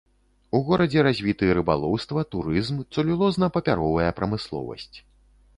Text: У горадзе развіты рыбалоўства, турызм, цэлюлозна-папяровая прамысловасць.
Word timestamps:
У 0.59 0.61
горадзе 0.69 1.03
развіты 1.07 1.49
рыбалоўства, 1.57 2.23
турызм, 2.33 2.81
цэлюлозна-папяровая 2.97 4.09
прамысловасць. 4.23 4.95